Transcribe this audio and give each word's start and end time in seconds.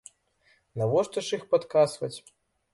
Навошта 0.83 1.25
ж 1.29 1.37
іх 1.39 1.47
падкасваць? 1.53 2.13